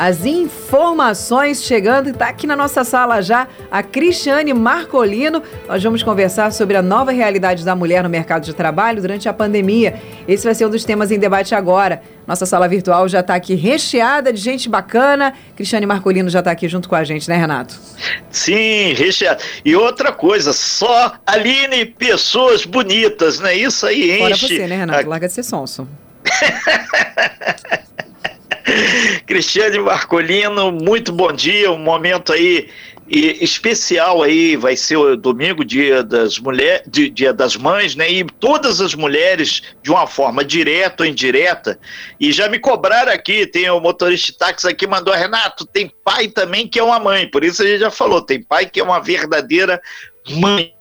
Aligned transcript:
às 0.00 0.24
informações 0.24 1.62
chegando. 1.62 2.08
Está 2.08 2.28
aqui 2.28 2.46
na 2.46 2.56
nossa 2.56 2.84
sala 2.84 3.20
já 3.20 3.46
a 3.70 3.82
Cristiane 3.82 4.54
Marcolino. 4.54 5.42
Nós 5.68 5.82
vamos 5.82 6.02
conversar 6.02 6.54
sobre 6.54 6.74
a 6.74 6.80
nova 6.80 7.10
realidade 7.12 7.66
da 7.66 7.76
mulher 7.76 8.02
no 8.02 8.08
mercado 8.08 8.42
de 8.42 8.54
trabalho 8.54 9.02
durante 9.02 9.28
a 9.28 9.32
pandemia. 9.34 10.00
Esse 10.26 10.44
vai 10.44 10.54
ser 10.54 10.64
um 10.64 10.70
dos 10.70 10.84
temas 10.86 11.10
em 11.10 11.18
debate 11.18 11.54
agora. 11.54 12.00
Nossa 12.26 12.46
sala 12.46 12.66
virtual 12.66 13.06
já 13.10 13.20
está 13.20 13.34
aqui 13.34 13.54
recheada 13.54 14.32
de 14.32 14.40
gente 14.40 14.70
bacana. 14.70 15.34
Cristiane 15.54 15.84
Marcolino 15.84 16.30
já 16.30 16.38
está 16.38 16.50
aqui 16.50 16.66
junto 16.66 16.88
com 16.88 16.94
a 16.94 17.04
gente, 17.04 17.28
né, 17.28 17.36
Renato? 17.36 17.78
Sim, 18.30 18.94
recheada. 18.94 19.42
E 19.62 19.76
outra 19.76 20.12
coisa, 20.12 20.54
só 20.54 21.12
Aline, 21.26 21.84
pessoas 21.84 22.64
bonitas, 22.64 23.38
né? 23.38 23.54
Isso 23.54 23.86
aí 23.86 24.12
enche. 24.12 24.18
Fora 24.20 24.36
você, 24.36 24.66
né, 24.66 24.76
Renato? 24.76 25.06
Larga 25.06 25.28
de 25.28 25.34
ser 25.34 25.42
sonso. 25.42 25.86
Cristiane 29.30 29.78
Marcolino, 29.78 30.72
muito 30.72 31.12
bom 31.12 31.30
dia, 31.30 31.70
um 31.70 31.78
momento 31.78 32.32
aí 32.32 32.68
especial 33.08 34.24
aí, 34.24 34.56
vai 34.56 34.76
ser 34.76 34.96
o 34.96 35.16
domingo, 35.16 35.64
dia 35.64 36.02
das 36.02 36.36
mulheres, 36.36 36.82
dia 37.12 37.32
das 37.32 37.54
mães, 37.54 37.94
né? 37.94 38.10
E 38.10 38.24
todas 38.24 38.80
as 38.80 38.92
mulheres, 38.92 39.62
de 39.84 39.90
uma 39.92 40.04
forma 40.08 40.44
direta 40.44 41.04
ou 41.04 41.08
indireta, 41.08 41.78
e 42.18 42.32
já 42.32 42.48
me 42.48 42.58
cobraram 42.58 43.12
aqui, 43.12 43.46
tem 43.46 43.70
o 43.70 43.78
motorista 43.78 44.32
de 44.32 44.38
táxi 44.38 44.66
aqui, 44.66 44.84
mandou, 44.84 45.14
Renato, 45.14 45.64
tem 45.64 45.88
pai 46.04 46.26
também 46.26 46.66
que 46.66 46.80
é 46.80 46.82
uma 46.82 46.98
mãe, 46.98 47.30
por 47.30 47.44
isso 47.44 47.62
a 47.62 47.66
gente 47.66 47.78
já 47.78 47.90
falou, 47.90 48.20
tem 48.20 48.42
pai 48.42 48.66
que 48.66 48.80
é 48.80 48.82
uma 48.82 48.98
verdadeira 48.98 49.80
mãe 50.28 50.74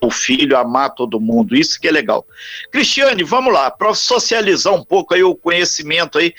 o 0.00 0.10
filho, 0.10 0.56
amar 0.56 0.94
todo 0.94 1.20
mundo, 1.20 1.54
isso 1.54 1.80
que 1.80 1.86
é 1.86 1.92
legal. 1.92 2.26
Cristiane, 2.72 3.22
vamos 3.22 3.52
lá, 3.52 3.70
para 3.70 3.94
socializar 3.94 4.74
um 4.74 4.82
pouco 4.82 5.14
aí 5.14 5.22
o 5.22 5.36
conhecimento 5.36 6.18
aí, 6.18 6.34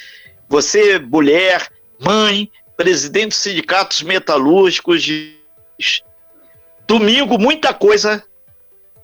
você, 0.54 1.00
mulher, 1.00 1.68
mãe, 2.00 2.48
presidente 2.78 3.30
dos 3.30 3.38
sindicatos 3.38 4.04
metalúrgicos, 4.04 5.04
domingo 6.88 7.40
muita 7.40 7.74
coisa 7.74 8.24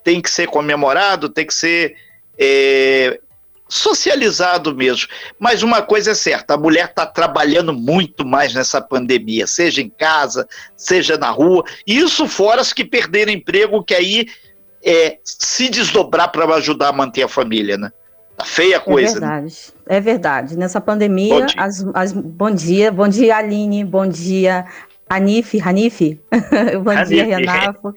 tem 0.04 0.22
que 0.22 0.30
ser 0.30 0.46
comemorado, 0.46 1.28
tem 1.28 1.48
que 1.48 1.54
ser 1.56 1.96
é, 2.38 3.20
socializado 3.68 4.76
mesmo. 4.76 5.08
Mas 5.40 5.64
uma 5.64 5.82
coisa 5.82 6.12
é 6.12 6.14
certa, 6.14 6.54
a 6.54 6.58
mulher 6.58 6.86
está 6.86 7.08
trabalhando 7.08 7.74
muito 7.74 8.24
mais 8.24 8.54
nessa 8.54 8.80
pandemia, 8.80 9.48
seja 9.48 9.82
em 9.82 9.90
casa, 9.90 10.48
seja 10.78 11.18
na 11.18 11.32
rua, 11.32 11.64
isso 11.88 12.28
fora 12.28 12.62
as 12.62 12.72
que 12.72 12.86
perderam 12.86 13.32
emprego, 13.32 13.84
que 13.84 13.96
aí 13.96 14.28
é, 14.84 15.18
se 15.24 15.68
desdobrar 15.68 16.32
para 16.32 16.46
ajudar 16.58 16.90
a 16.90 16.94
manter 16.94 17.24
a 17.24 17.28
família, 17.28 17.76
né? 17.76 17.92
Tá 18.40 18.46
feia 18.46 18.78
a 18.78 18.80
coisa. 18.80 19.10
É 19.10 19.20
verdade, 19.20 19.74
né? 19.86 19.96
é 19.98 20.00
verdade. 20.00 20.58
Nessa 20.58 20.80
pandemia, 20.80 21.40
bom 21.42 21.46
dia. 21.46 21.62
As, 21.62 21.86
as, 21.94 22.14
bom 22.14 22.50
dia, 22.50 22.90
bom 22.90 23.08
dia 23.08 23.36
Aline, 23.36 23.84
bom 23.84 24.08
dia 24.08 24.66
Hanif, 25.10 25.60
Hanif, 25.60 26.22
bom 26.82 27.04
dia 27.04 27.26
Renato 27.26 27.94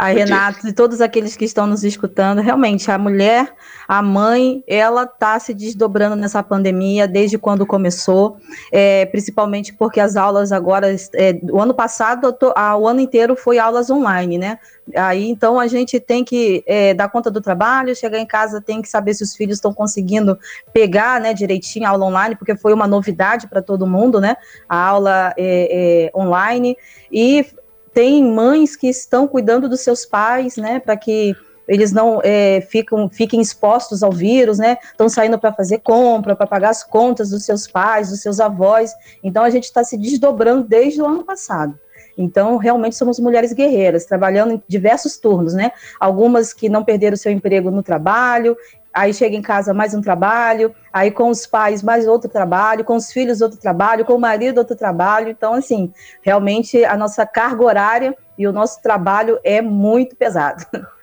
a 0.00 0.06
Renata 0.06 0.66
e 0.66 0.72
todos 0.72 1.02
aqueles 1.02 1.36
que 1.36 1.44
estão 1.44 1.66
nos 1.66 1.84
escutando. 1.84 2.40
Realmente, 2.40 2.90
a 2.90 2.96
mulher, 2.96 3.52
a 3.86 4.00
mãe, 4.00 4.64
ela 4.66 5.02
está 5.02 5.38
se 5.38 5.52
desdobrando 5.52 6.16
nessa 6.16 6.42
pandemia 6.42 7.06
desde 7.06 7.36
quando 7.36 7.66
começou, 7.66 8.38
é, 8.72 9.04
principalmente 9.04 9.74
porque 9.74 10.00
as 10.00 10.16
aulas 10.16 10.52
agora, 10.52 10.90
é, 11.12 11.38
o 11.52 11.60
ano 11.60 11.74
passado, 11.74 12.32
tô, 12.32 12.50
a, 12.56 12.74
o 12.78 12.88
ano 12.88 13.00
inteiro 13.00 13.36
foi 13.36 13.58
aulas 13.58 13.90
online, 13.90 14.38
né? 14.38 14.58
Aí 14.96 15.28
então 15.28 15.60
a 15.60 15.66
gente 15.66 16.00
tem 16.00 16.24
que 16.24 16.64
é, 16.66 16.94
dar 16.94 17.10
conta 17.10 17.30
do 17.30 17.40
trabalho, 17.40 17.94
chegar 17.94 18.18
em 18.18 18.26
casa 18.26 18.60
tem 18.60 18.80
que 18.80 18.88
saber 18.88 19.12
se 19.12 19.22
os 19.22 19.36
filhos 19.36 19.58
estão 19.58 19.72
conseguindo 19.72 20.36
pegar, 20.72 21.20
né, 21.20 21.34
direitinho 21.34 21.86
a 21.86 21.90
aula 21.90 22.06
online, 22.06 22.36
porque 22.36 22.56
foi 22.56 22.72
uma 22.72 22.86
novidade 22.86 23.46
para 23.46 23.60
todo 23.60 23.86
mundo, 23.86 24.18
né? 24.18 24.36
A 24.66 24.78
aula 24.78 25.34
é, 25.36 26.08
é, 26.08 26.18
online 26.18 26.74
e 27.12 27.44
tem 27.92 28.24
mães 28.24 28.76
que 28.76 28.88
estão 28.88 29.26
cuidando 29.26 29.68
dos 29.68 29.80
seus 29.80 30.06
pais, 30.06 30.56
né, 30.56 30.78
para 30.78 30.96
que 30.96 31.34
eles 31.70 31.92
não 31.92 32.20
é, 32.24 32.60
ficam, 32.62 33.08
fiquem 33.08 33.40
expostos 33.40 34.02
ao 34.02 34.10
vírus, 34.10 34.58
né? 34.58 34.76
Estão 34.82 35.08
saindo 35.08 35.38
para 35.38 35.52
fazer 35.52 35.78
compra, 35.78 36.34
para 36.34 36.44
pagar 36.44 36.70
as 36.70 36.82
contas 36.82 37.30
dos 37.30 37.44
seus 37.44 37.68
pais, 37.68 38.10
dos 38.10 38.20
seus 38.20 38.40
avós. 38.40 38.92
Então 39.22 39.44
a 39.44 39.50
gente 39.50 39.64
está 39.64 39.84
se 39.84 39.96
desdobrando 39.96 40.66
desde 40.66 41.00
o 41.00 41.06
ano 41.06 41.22
passado. 41.22 41.78
Então, 42.18 42.56
realmente 42.56 42.96
somos 42.96 43.18
mulheres 43.18 43.52
guerreiras, 43.52 44.04
trabalhando 44.04 44.54
em 44.54 44.62
diversos 44.68 45.16
turnos, 45.16 45.54
né? 45.54 45.70
Algumas 45.98 46.52
que 46.52 46.68
não 46.68 46.84
perderam 46.84 47.16
seu 47.16 47.32
emprego 47.32 47.70
no 47.70 47.82
trabalho, 47.82 48.56
aí 48.92 49.14
chega 49.14 49.36
em 49.36 49.42
casa 49.42 49.72
mais 49.72 49.94
um 49.94 50.00
trabalho, 50.00 50.74
aí 50.92 51.10
com 51.10 51.30
os 51.30 51.46
pais 51.46 51.82
mais 51.82 52.06
outro 52.06 52.28
trabalho, 52.28 52.84
com 52.84 52.96
os 52.96 53.12
filhos 53.12 53.40
outro 53.40 53.58
trabalho, 53.58 54.04
com 54.04 54.14
o 54.14 54.20
marido 54.20 54.58
outro 54.58 54.76
trabalho. 54.76 55.28
Então, 55.28 55.54
assim, 55.54 55.92
realmente 56.22 56.84
a 56.84 56.96
nossa 56.96 57.24
carga 57.24 57.62
horária 57.62 58.16
e 58.36 58.46
o 58.46 58.52
nosso 58.52 58.82
trabalho 58.82 59.38
é 59.44 59.62
muito 59.62 60.16
pesado. 60.16 60.64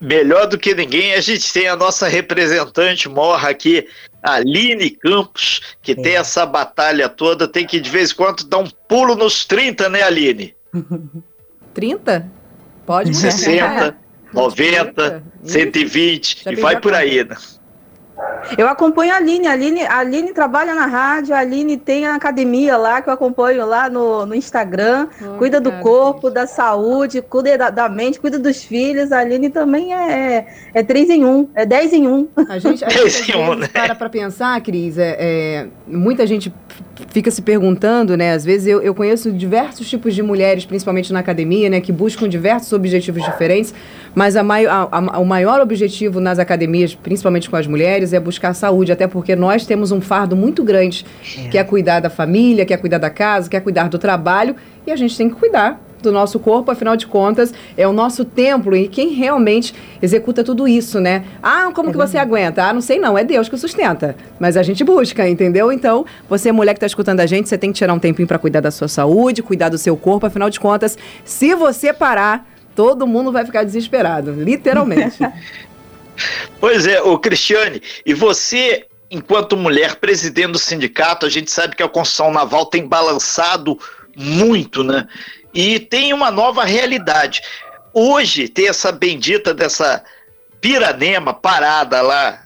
Melhor 0.00 0.48
do 0.48 0.58
que 0.58 0.74
ninguém, 0.74 1.14
a 1.14 1.20
gente 1.20 1.52
tem 1.52 1.68
a 1.68 1.76
nossa 1.76 2.08
representante 2.08 3.08
morra 3.08 3.50
aqui, 3.50 3.86
Aline 4.20 4.90
Campos, 4.90 5.76
que 5.80 5.92
é. 5.92 5.94
tem 5.94 6.16
essa 6.16 6.44
batalha 6.44 7.08
toda, 7.08 7.46
tem 7.46 7.64
que 7.64 7.78
de 7.78 7.88
vez 7.88 8.10
em 8.10 8.16
quando 8.16 8.42
dar 8.44 8.58
um 8.58 8.68
pulo 8.88 9.14
nos 9.14 9.44
30, 9.44 9.88
né, 9.88 10.02
Aline? 10.02 10.56
30? 11.74 12.28
Pode. 12.84 13.14
60. 13.16 13.96
90, 14.32 15.22
120 15.42 16.44
e 16.50 16.54
vai 16.56 16.80
por 16.80 16.94
aí, 16.94 17.24
né? 17.24 17.36
Eu 18.56 18.66
acompanho 18.66 19.12
a 19.12 19.16
Aline. 19.16 19.46
A 19.46 19.52
Aline, 19.52 19.82
a 19.82 19.98
Aline 19.98 20.32
trabalha 20.32 20.74
na 20.74 20.86
rádio, 20.86 21.34
a 21.34 21.38
Aline 21.38 21.76
tem 21.76 22.06
a 22.06 22.14
academia 22.14 22.76
lá 22.76 23.00
que 23.00 23.08
eu 23.08 23.12
acompanho 23.12 23.64
lá 23.66 23.88
no, 23.88 24.26
no 24.26 24.34
Instagram. 24.34 25.08
Oh, 25.20 25.38
cuida 25.38 25.60
do 25.60 25.70
corpo, 25.80 26.30
da 26.30 26.46
saúde, 26.46 27.22
cuida 27.22 27.56
da, 27.58 27.70
da, 27.70 27.88
mente, 27.88 28.18
cuida 28.18 28.38
dos 28.38 28.64
filhos. 28.64 29.12
A 29.12 29.18
Aline 29.18 29.50
também 29.50 29.94
é, 29.94 30.46
é, 30.74 30.80
é 30.80 31.02
em 31.14 31.24
um, 31.24 31.48
é 31.54 31.64
10 31.66 31.92
em 31.92 32.08
um. 32.08 32.28
A 32.48 32.58
gente, 32.58 32.84
a 32.84 32.88
gente 32.88 33.36
um, 33.36 33.54
né? 33.54 33.68
para 33.68 33.94
para 33.94 34.08
pensar, 34.08 34.60
Cris, 34.62 34.98
é, 34.98 35.16
é, 35.18 35.66
muita 35.86 36.26
gente 36.26 36.52
fica 37.08 37.30
se 37.30 37.42
perguntando, 37.42 38.16
né? 38.16 38.32
Às 38.32 38.44
vezes 38.44 38.66
eu, 38.66 38.82
eu 38.82 38.94
conheço 38.94 39.30
diversos 39.32 39.88
tipos 39.88 40.14
de 40.14 40.22
mulheres, 40.22 40.64
principalmente 40.64 41.12
na 41.12 41.20
academia, 41.20 41.70
né? 41.70 41.80
Que 41.80 41.92
buscam 41.92 42.28
diversos 42.28 42.72
objetivos 42.72 43.24
diferentes, 43.24 43.72
mas 44.14 44.36
a, 44.36 44.42
mai, 44.42 44.66
a, 44.66 44.88
a, 44.90 45.18
o 45.18 45.24
maior 45.24 45.60
objetivo 45.60 46.20
nas 46.20 46.38
academias, 46.38 46.94
principalmente 46.94 47.48
com 47.48 47.56
as 47.56 47.66
mulheres, 47.66 48.12
é 48.12 48.20
buscar 48.20 48.54
saúde, 48.54 48.92
até 48.92 49.06
porque 49.06 49.36
nós 49.36 49.66
temos 49.66 49.92
um 49.92 50.00
fardo 50.00 50.34
muito 50.34 50.64
grande, 50.64 51.06
é. 51.38 51.48
que 51.48 51.58
é 51.58 51.64
cuidar 51.64 52.00
da 52.00 52.10
família, 52.10 52.64
que 52.66 52.74
é 52.74 52.76
cuidar 52.76 52.98
da 52.98 53.10
casa, 53.10 53.48
que 53.48 53.56
é 53.56 53.60
cuidar 53.60 53.88
do 53.88 53.98
trabalho, 53.98 54.56
e 54.86 54.90
a 54.90 54.96
gente 54.96 55.16
tem 55.16 55.28
que 55.28 55.36
cuidar 55.36 55.87
do 56.02 56.12
nosso 56.12 56.38
corpo, 56.38 56.70
afinal 56.70 56.96
de 56.96 57.06
contas, 57.06 57.52
é 57.76 57.86
o 57.86 57.92
nosso 57.92 58.24
templo 58.24 58.76
e 58.76 58.88
quem 58.88 59.10
realmente 59.10 59.74
executa 60.00 60.44
tudo 60.44 60.68
isso, 60.68 61.00
né? 61.00 61.24
Ah, 61.42 61.70
como 61.74 61.88
é 61.88 61.92
que 61.92 61.98
você 61.98 62.18
aguenta? 62.18 62.64
Ah, 62.64 62.72
não 62.72 62.80
sei 62.80 62.98
não, 62.98 63.16
é 63.16 63.24
Deus 63.24 63.48
que 63.48 63.56
sustenta. 63.56 64.16
Mas 64.38 64.56
a 64.56 64.62
gente 64.62 64.84
busca, 64.84 65.28
entendeu? 65.28 65.72
Então, 65.72 66.04
você 66.28 66.52
mulher 66.52 66.74
que 66.74 66.78
está 66.78 66.86
escutando 66.86 67.20
a 67.20 67.26
gente, 67.26 67.48
você 67.48 67.58
tem 67.58 67.72
que 67.72 67.78
tirar 67.78 67.92
um 67.92 67.98
tempinho 67.98 68.28
para 68.28 68.38
cuidar 68.38 68.60
da 68.60 68.70
sua 68.70 68.88
saúde, 68.88 69.42
cuidar 69.42 69.68
do 69.68 69.78
seu 69.78 69.96
corpo, 69.96 70.26
afinal 70.26 70.50
de 70.50 70.60
contas, 70.60 70.96
se 71.24 71.54
você 71.54 71.92
parar, 71.92 72.48
todo 72.74 73.06
mundo 73.06 73.32
vai 73.32 73.44
ficar 73.44 73.64
desesperado, 73.64 74.32
literalmente. 74.32 75.18
Pois 76.60 76.86
é, 76.86 77.00
o 77.00 77.16
Cristiane, 77.18 77.80
e 78.04 78.12
você, 78.12 78.86
enquanto 79.08 79.56
mulher, 79.56 79.96
presidente 79.96 80.52
do 80.52 80.58
sindicato, 80.58 81.24
a 81.24 81.28
gente 81.28 81.50
sabe 81.50 81.76
que 81.76 81.82
a 81.82 81.88
construção 81.88 82.32
naval 82.32 82.66
tem 82.66 82.86
balançado 82.86 83.78
muito, 84.16 84.82
né? 84.82 85.06
E 85.52 85.80
tem 85.80 86.12
uma 86.12 86.30
nova 86.30 86.64
realidade. 86.64 87.42
Hoje 87.92 88.48
tem 88.48 88.68
essa 88.68 88.92
bendita 88.92 89.54
dessa 89.54 90.04
piranema 90.60 91.32
parada 91.32 92.00
lá 92.02 92.44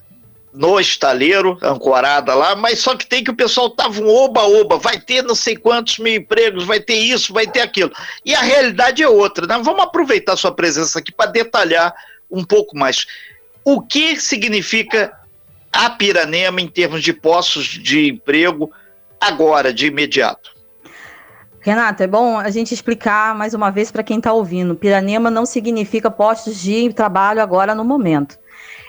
no 0.52 0.78
estaleiro, 0.78 1.58
ancorada 1.62 2.34
lá, 2.34 2.54
mas 2.54 2.78
só 2.78 2.94
que 2.94 3.06
tem 3.06 3.24
que 3.24 3.30
o 3.30 3.36
pessoal 3.36 3.70
tava 3.70 4.00
um 4.02 4.08
oba-oba, 4.08 4.76
vai 4.76 5.00
ter 5.00 5.22
não 5.22 5.34
sei 5.34 5.56
quantos 5.56 5.98
mil 5.98 6.14
empregos, 6.14 6.64
vai 6.64 6.78
ter 6.78 6.96
isso, 6.96 7.32
vai 7.32 7.46
ter 7.46 7.60
aquilo. 7.60 7.90
E 8.24 8.34
a 8.34 8.40
realidade 8.40 9.02
é 9.02 9.08
outra, 9.08 9.46
né? 9.46 9.58
Vamos 9.62 9.82
aproveitar 9.82 10.36
sua 10.36 10.52
presença 10.52 10.98
aqui 10.98 11.10
para 11.10 11.30
detalhar 11.30 11.94
um 12.30 12.44
pouco 12.44 12.76
mais. 12.76 13.06
O 13.64 13.80
que 13.80 14.20
significa 14.20 15.12
a 15.72 15.88
Piranema 15.88 16.60
em 16.60 16.68
termos 16.68 17.02
de 17.02 17.14
postos 17.14 17.64
de 17.64 18.10
emprego 18.10 18.70
agora, 19.18 19.72
de 19.72 19.86
imediato? 19.86 20.51
Renata, 21.64 22.02
é 22.02 22.08
bom 22.08 22.36
a 22.38 22.50
gente 22.50 22.74
explicar 22.74 23.36
mais 23.36 23.54
uma 23.54 23.70
vez 23.70 23.92
para 23.92 24.02
quem 24.02 24.18
está 24.18 24.32
ouvindo. 24.32 24.74
Piranema 24.74 25.30
não 25.30 25.46
significa 25.46 26.10
postos 26.10 26.60
de 26.60 26.92
trabalho 26.92 27.40
agora 27.40 27.72
no 27.72 27.84
momento. 27.84 28.36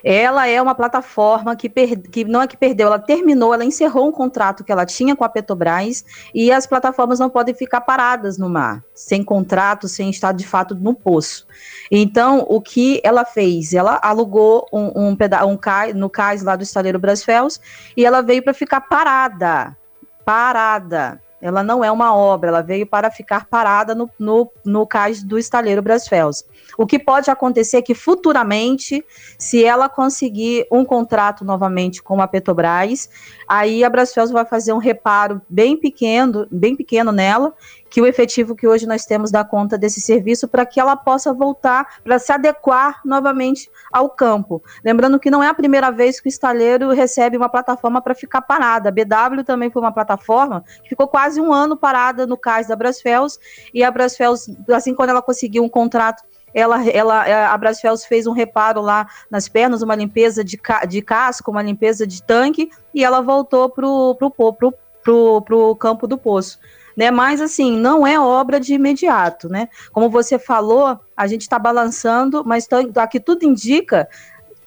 ela 0.04 0.48
é 0.48 0.60
uma 0.60 0.74
plataforma 0.74 1.56
que, 1.56 1.70
per, 1.70 2.02
que 2.02 2.25
não 2.25 2.42
é 2.42 2.48
que 2.48 2.58
perdeu, 2.58 2.88
ela 2.88 2.98
terminou, 2.98 3.54
ela 3.54 3.64
encerrou 3.64 4.08
um 4.10 4.12
contrato 4.12 4.64
que 4.64 4.72
ela 4.72 4.88
tinha 4.88 5.16
com 5.16 5.24
a 5.24 5.30
Petrobras 5.30 6.04
e 6.34 6.52
as 6.52 6.66
plataformas 6.66 7.20
não 7.20 7.30
podem 7.30 7.54
ficar 7.54 7.81
paradas 7.81 8.40
no 8.40 8.50
mar, 8.50 8.84
sem 8.96 9.24
contrato, 9.24 9.88
sem 9.88 10.10
estar 10.10 10.31
de 10.34 10.46
fato 10.46 10.74
no 10.74 10.96
poço. 10.96 11.46
Então, 11.92 12.44
o 12.50 12.60
que 12.60 13.00
ela 13.04 13.24
fez? 13.24 13.75
Ela 13.75 14.00
alugou 14.02 14.68
um, 14.74 15.10
um, 15.10 15.16
peda 15.16 15.46
um 15.46 15.56
cais, 15.56 15.94
no 15.94 16.10
cais 16.10 16.42
lá 16.42 16.56
do 16.56 16.64
estaleiro 16.64 16.98
Brasfels 16.98 17.62
e 17.96 18.04
ela 18.04 18.22
veio 18.22 18.42
para 18.42 18.54
ficar 18.54 18.81
parada. 18.81 19.78
Parada 20.25 21.22
ela 21.44 21.62
não 21.62 21.84
é 21.84 21.92
uma 21.92 22.16
obra, 22.16 22.48
ela 22.48 22.62
veio 22.62 22.88
para 22.88 23.12
ficar 23.12 23.48
parada 23.48 23.94
no, 23.94 24.10
no, 24.18 24.50
no 24.63 24.88
cais 24.88 25.22
do 25.22 25.38
estaleiro 25.38 25.81
Brasfels. 25.81 26.45
O 26.78 26.88
que 26.88 26.98
pode 26.98 27.30
acontecer 27.30 27.78
é 27.78 27.81
que 27.81 27.94
futuramente, 27.94 29.04
se 29.38 29.62
ela 29.62 29.90
conseguir 29.90 30.66
um 30.72 30.86
contrato 30.86 31.44
novamente 31.44 32.01
com 32.01 32.22
a 32.22 32.28
Petrobras, 32.30 33.10
aí 33.45 33.84
a 33.84 33.90
Brasfels 33.90 34.31
vai 34.31 34.45
fazer 34.45 34.72
um 34.72 34.78
reparo 34.78 35.42
bem 35.50 35.75
pequeno, 35.75 36.48
bem 36.50 36.78
pequeno 36.78 37.12
nela, 37.12 37.54
que 37.94 38.01
o 38.01 38.07
efetivo 38.07 38.56
que 38.56 38.68
hoje 38.68 38.88
nós 38.88 39.06
temos 39.06 39.30
dá 39.30 39.44
conta 39.44 39.78
desse 39.78 40.01
serviço 40.01 40.48
para 40.48 40.66
que 40.66 40.80
ela 40.80 40.96
possa 40.96 41.31
voltar 41.31 42.00
para 42.04 42.18
se 42.18 42.31
adequar 42.31 43.01
novamente 43.06 43.69
ao 43.92 44.10
campo. 44.10 44.63
Lembrando 44.84 45.19
que 45.19 45.30
não 45.30 45.44
é 45.44 45.48
a 45.48 45.54
primeira 45.54 45.92
vez 45.92 46.19
que 46.19 46.28
o 46.28 46.30
estaleiro 46.30 46.89
recebe 46.89 47.38
uma 47.38 47.48
plataforma 47.48 48.01
para 48.01 48.16
ficar 48.16 48.42
parada. 48.42 48.89
A 48.89 48.92
BW 48.92 49.44
também 49.46 49.69
foi 49.69 49.80
uma 49.80 49.92
plataforma 49.92 50.66
que 50.81 50.89
ficou 50.89 51.07
quase 51.07 51.33
um 51.38 51.54
ano 51.54 51.76
parada 51.76 52.26
no 52.26 52.38
cais 52.38 52.68
da 52.68 52.76
Brasfels 52.76 53.40
e 53.74 53.84
a 53.84 53.92
Brasfels, 53.92 54.50
assim 54.70 54.94
quando 54.94 55.10
ela 55.10 55.22
conseguiu 55.22 55.64
um 55.64 55.70
contrato 55.70 56.24
ela, 56.54 56.88
ela, 56.88 57.52
a 57.52 57.58
Brasfels 57.58 58.06
fez 58.06 58.28
um 58.28 58.32
reparo 58.32 58.80
lá 58.80 59.08
nas 59.30 59.50
pernas, 59.50 59.82
uma 59.82 59.96
limpeza 59.96 60.44
de, 60.44 60.56
ca, 60.56 60.86
de 60.86 61.02
casco, 61.02 61.50
uma 61.50 61.64
limpeza 61.64 62.06
de 62.06 62.22
tanque, 62.22 62.70
e 62.94 63.04
ela 63.04 63.22
voltou 63.22 63.68
para 63.70 63.88
o 63.88 64.14
pro, 64.14 64.30
pro, 64.30 64.74
pro, 65.04 65.42
pro 65.42 65.76
campo 65.78 66.06
do 66.06 66.16
poço 66.16 66.60
né? 66.96 67.12
Mas 67.12 67.42
assim, 67.42 67.78
não 67.78 68.06
é 68.06 68.20
obra 68.20 68.60
de 68.60 68.74
imediato, 68.74 69.50
né? 69.50 69.68
Como 69.92 70.10
você 70.10 70.38
falou, 70.38 71.00
a 71.16 71.28
gente 71.28 71.42
está 71.42 71.58
balançando, 71.58 72.44
mas 72.46 72.68
aqui 72.96 73.20
tudo 73.20 73.44
indica 73.44 74.08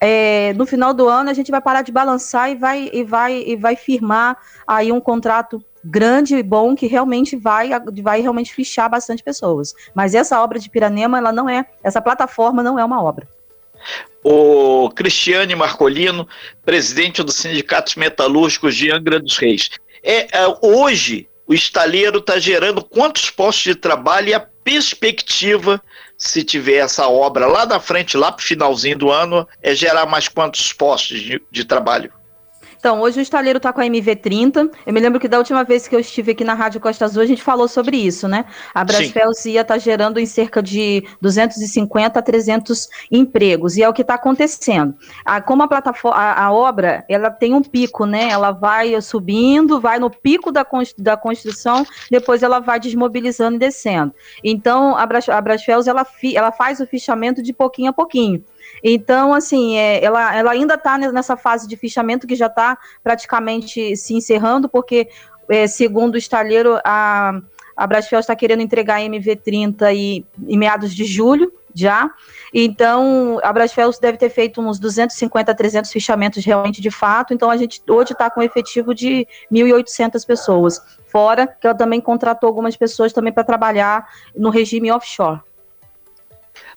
é, 0.00 0.52
no 0.54 0.66
final 0.66 0.92
do 0.92 1.08
ano 1.08 1.30
a 1.30 1.32
gente 1.32 1.50
vai 1.50 1.60
parar 1.60 1.82
de 1.82 1.90
balançar 1.90 2.50
e 2.50 2.54
vai 2.54 2.90
e 2.92 3.02
vai 3.02 3.42
e 3.46 3.56
vai 3.56 3.76
firmar 3.76 4.36
aí 4.66 4.92
um 4.92 5.00
contrato 5.00 5.64
grande 5.86 6.36
e 6.36 6.42
bom 6.42 6.74
que 6.74 6.86
realmente 6.86 7.36
vai 7.36 7.70
vai 8.02 8.20
realmente 8.20 8.52
fichar 8.52 8.90
bastante 8.90 9.22
pessoas. 9.22 9.74
Mas 9.94 10.14
essa 10.14 10.42
obra 10.42 10.58
de 10.58 10.68
Piranema, 10.68 11.18
ela 11.18 11.32
não 11.32 11.48
é, 11.48 11.66
essa 11.82 12.00
plataforma 12.00 12.62
não 12.62 12.78
é 12.78 12.84
uma 12.84 13.02
obra. 13.02 13.26
O 14.22 14.90
Cristiane 14.90 15.54
Marcolino, 15.54 16.28
presidente 16.64 17.22
do 17.22 17.30
Sindicato 17.30 17.98
Metalúrgicos 17.98 18.74
de 18.74 18.90
Angra 18.90 19.20
dos 19.20 19.38
Reis. 19.38 19.70
É, 20.02 20.38
é 20.38 20.58
hoje 20.60 21.28
o 21.46 21.54
estaleiro 21.54 22.18
está 22.18 22.38
gerando 22.38 22.84
quantos 22.84 23.30
postos 23.30 23.62
de 23.62 23.74
trabalho 23.76 24.28
e 24.30 24.34
a 24.34 24.40
perspectiva, 24.40 25.80
se 26.18 26.42
tiver 26.42 26.78
essa 26.78 27.06
obra 27.06 27.46
lá 27.46 27.64
da 27.64 27.78
frente, 27.78 28.16
lá 28.16 28.32
para 28.32 28.42
o 28.42 28.46
finalzinho 28.46 28.98
do 28.98 29.10
ano, 29.12 29.46
é 29.62 29.72
gerar 29.72 30.06
mais 30.06 30.26
quantos 30.26 30.72
postos 30.72 31.20
de, 31.20 31.40
de 31.48 31.64
trabalho? 31.64 32.12
Então, 32.86 33.00
hoje 33.00 33.18
o 33.18 33.20
estaleiro 33.20 33.56
está 33.56 33.72
com 33.72 33.80
a 33.80 33.84
MV30. 33.84 34.70
Eu 34.86 34.92
me 34.92 35.00
lembro 35.00 35.18
que 35.18 35.26
da 35.26 35.38
última 35.38 35.64
vez 35.64 35.88
que 35.88 35.96
eu 35.96 35.98
estive 35.98 36.30
aqui 36.30 36.44
na 36.44 36.54
Rádio 36.54 36.80
Costa 36.80 37.04
Azul, 37.04 37.20
a 37.20 37.26
gente 37.26 37.42
falou 37.42 37.66
sobre 37.66 37.96
isso, 37.96 38.28
né? 38.28 38.44
A 38.72 38.84
Brasfels 38.84 39.44
ia 39.44 39.62
estar 39.62 39.74
tá 39.74 39.78
gerando 39.78 40.20
em 40.20 40.24
cerca 40.24 40.62
de 40.62 41.02
250 41.20 42.16
a 42.16 42.22
300 42.22 42.88
empregos, 43.10 43.76
e 43.76 43.82
é 43.82 43.88
o 43.88 43.92
que 43.92 44.02
está 44.02 44.14
acontecendo. 44.14 44.94
A, 45.24 45.40
como 45.40 45.64
a 45.64 45.66
plataforma, 45.66 46.16
a, 46.16 46.44
a, 46.44 46.52
obra, 46.52 47.04
ela 47.08 47.28
tem 47.28 47.54
um 47.54 47.60
pico, 47.60 48.06
né? 48.06 48.28
Ela 48.30 48.52
vai 48.52 49.02
subindo, 49.02 49.80
vai 49.80 49.98
no 49.98 50.08
pico 50.08 50.52
da, 50.52 50.64
da 50.96 51.16
construção, 51.16 51.84
depois 52.08 52.44
ela 52.44 52.60
vai 52.60 52.78
desmobilizando 52.78 53.56
e 53.56 53.58
descendo. 53.58 54.14
Então, 54.44 54.96
a, 54.96 55.04
Bras, 55.04 55.28
a 55.28 55.40
Brasfels, 55.40 55.88
ela, 55.88 56.04
fi, 56.04 56.36
ela 56.36 56.52
faz 56.52 56.78
o 56.78 56.86
fichamento 56.86 57.42
de 57.42 57.52
pouquinho 57.52 57.90
a 57.90 57.92
pouquinho. 57.92 58.44
Então, 58.82 59.32
assim, 59.34 59.76
é, 59.76 60.04
ela, 60.04 60.36
ela 60.36 60.50
ainda 60.52 60.74
está 60.74 60.98
nessa 60.98 61.36
fase 61.36 61.66
de 61.66 61.76
fichamento 61.76 62.26
que 62.26 62.34
já 62.34 62.46
está 62.46 62.78
praticamente 63.02 63.96
se 63.96 64.14
encerrando, 64.14 64.68
porque, 64.68 65.08
é, 65.48 65.66
segundo 65.66 66.14
o 66.14 66.18
estalheiro, 66.18 66.78
a, 66.84 67.40
a 67.76 67.86
Brasfel 67.86 68.20
está 68.20 68.34
querendo 68.34 68.62
entregar 68.62 68.96
a 68.96 69.00
MV30 69.00 69.94
e, 69.94 70.24
em 70.48 70.58
meados 70.58 70.94
de 70.94 71.04
julho 71.04 71.52
já. 71.74 72.10
Então, 72.54 73.38
a 73.42 73.52
Brasfel 73.52 73.90
deve 74.00 74.16
ter 74.16 74.30
feito 74.30 74.62
uns 74.62 74.78
250, 74.78 75.54
300 75.54 75.92
fichamentos 75.92 76.44
realmente 76.44 76.80
de 76.80 76.90
fato. 76.90 77.34
Então, 77.34 77.50
a 77.50 77.56
gente 77.56 77.82
hoje 77.86 78.12
está 78.12 78.30
com 78.30 78.40
um 78.40 78.42
efetivo 78.42 78.94
de 78.94 79.28
1.800 79.52 80.26
pessoas. 80.26 80.80
Fora 81.08 81.46
que 81.46 81.66
ela 81.66 81.76
também 81.76 82.00
contratou 82.00 82.46
algumas 82.46 82.76
pessoas 82.76 83.12
também 83.12 83.32
para 83.32 83.44
trabalhar 83.44 84.08
no 84.34 84.48
regime 84.48 84.90
offshore. 84.90 85.40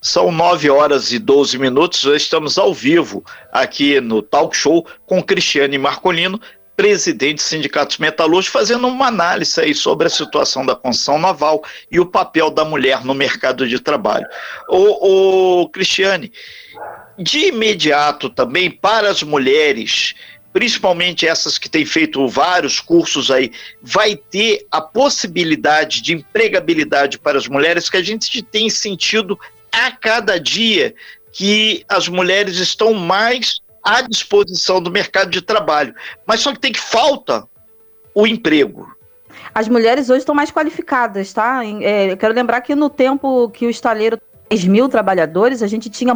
São 0.02 0.32
9 0.32 0.70
horas 0.70 1.12
e 1.12 1.20
12 1.20 1.58
minutos, 1.58 2.00
já 2.00 2.16
estamos 2.16 2.58
ao 2.58 2.74
vivo 2.74 3.22
aqui 3.52 4.00
no 4.00 4.22
Talk 4.22 4.56
Show 4.56 4.88
com 5.06 5.22
Cristiane 5.22 5.78
Marcolino, 5.78 6.40
presidente 6.74 7.40
do 7.40 7.42
Sindicato 7.42 8.02
Metalúrgicos, 8.02 8.54
fazendo 8.54 8.88
uma 8.88 9.08
análise 9.08 9.60
aí 9.60 9.76
sobre 9.76 10.08
a 10.08 10.10
situação 10.10 10.66
da 10.66 10.74
construção 10.74 11.20
naval 11.20 11.62
e 11.92 12.00
o 12.00 12.06
papel 12.06 12.50
da 12.50 12.64
mulher 12.64 13.04
no 13.04 13.14
mercado 13.14 13.68
de 13.68 13.78
trabalho. 13.78 14.26
O, 14.70 15.64
o 15.64 15.70
Cristiane, 15.70 16.32
de 17.18 17.48
imediato 17.48 18.30
também 18.30 18.72
para 18.72 19.10
as 19.10 19.22
mulheres, 19.22 20.16
principalmente 20.54 21.28
essas 21.28 21.58
que 21.58 21.70
têm 21.70 21.86
feito 21.86 22.26
vários 22.26 22.80
cursos 22.80 23.30
aí, 23.30 23.52
vai 23.82 24.16
ter 24.16 24.66
a 24.72 24.80
possibilidade 24.80 26.02
de 26.02 26.14
empregabilidade 26.14 27.20
para 27.20 27.38
as 27.38 27.50
mulheres 27.50 27.90
que 27.90 27.98
a 27.98 28.02
gente 28.02 28.42
tem 28.42 28.70
sentido 28.70 29.38
a 29.72 29.92
cada 29.92 30.40
dia 30.40 30.94
que 31.32 31.84
as 31.88 32.08
mulheres 32.08 32.58
estão 32.58 32.94
mais 32.94 33.62
à 33.84 34.02
disposição 34.02 34.82
do 34.82 34.92
mercado 34.92 35.30
de 35.30 35.42
trabalho. 35.42 35.94
Mas 36.26 36.42
só 36.42 36.52
que 36.52 36.60
tem 36.60 36.72
que 36.72 36.80
falta 36.80 37.48
o 38.14 38.28
emprego. 38.28 38.88
As 39.54 39.68
mulheres 39.68 40.10
hoje 40.10 40.20
estão 40.20 40.36
mais 40.36 40.52
qualificadas, 40.52 41.34
tá? 41.34 41.62
É, 41.82 42.12
eu 42.12 42.18
quero 42.18 42.34
lembrar 42.34 42.62
que 42.62 42.76
no 42.76 42.90
tempo 42.90 43.50
que 43.50 43.66
o 43.66 43.70
estaleiro 43.70 44.20
10 44.50 44.66
mil 44.66 44.90
trabalhadores, 44.90 45.62
a 45.62 45.68
gente 45.68 45.90
tinha 45.90 46.14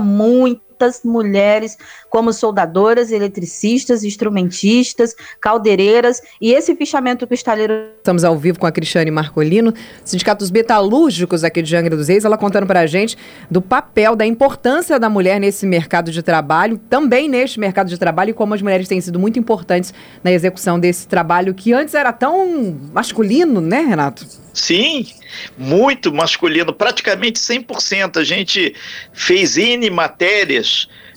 muitas 0.84 1.02
mulheres 1.04 1.78
como 2.10 2.34
soldadoras, 2.34 3.12
eletricistas, 3.12 4.04
instrumentistas, 4.04 5.16
caldeireiras, 5.40 6.22
e 6.40 6.54
esse 6.54 6.76
fichamento 6.76 7.26
que 7.26 7.34
o 7.34 7.36
estaleiro... 7.36 7.74
Estamos 7.98 8.24
ao 8.24 8.38
vivo 8.38 8.60
com 8.60 8.68
a 8.68 8.72
Cristiane 8.72 9.10
Marcolino, 9.10 9.74
Sindicato 10.04 10.40
dos 10.40 10.52
Metalúrgicos 10.52 11.44
aqui 11.44 11.62
de 11.62 11.76
Angra 11.76 11.96
dos 11.96 12.08
Reis, 12.08 12.26
ela 12.26 12.38
contando 12.38 12.68
para 12.68 12.82
a 12.82 12.86
gente 12.86 13.18
do 13.50 13.62
papel, 13.62 14.16
da 14.16 14.26
importância 14.26 15.00
da 15.00 15.10
mulher 15.10 15.40
nesse 15.40 15.66
mercado 15.66 16.12
de 16.12 16.22
trabalho, 16.22 16.78
também 16.90 17.30
neste 17.30 17.60
mercado 17.60 17.90
de 17.90 17.98
trabalho, 17.98 18.32
e 18.32 18.34
como 18.34 18.54
as 18.54 18.62
mulheres 18.62 18.88
têm 18.88 19.00
sido 19.00 19.20
muito 19.20 19.40
importantes 19.40 19.94
na 20.24 20.32
execução 20.32 20.80
desse 20.80 21.08
trabalho 21.08 21.54
que 21.54 21.74
antes 21.74 21.94
era 21.94 22.12
tão 22.12 22.78
masculino, 22.94 23.62
né, 23.62 23.82
Renato? 23.82 24.26
Sim, 24.54 25.08
muito 25.58 26.14
masculino, 26.14 26.72
praticamente 26.72 27.40
100%. 27.40 28.18
A 28.18 28.24
gente 28.24 28.76
fez 29.12 29.58
N 29.58 29.90
matérias 29.90 30.73